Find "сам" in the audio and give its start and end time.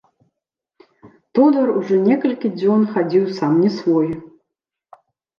3.41-3.53